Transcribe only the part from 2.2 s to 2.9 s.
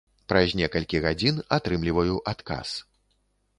адказ.